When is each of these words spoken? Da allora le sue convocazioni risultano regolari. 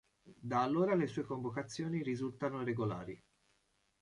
Da 0.39 0.63
allora 0.63 0.95
le 0.95 1.05
sue 1.05 1.21
convocazioni 1.21 2.01
risultano 2.01 2.63
regolari. 2.63 3.23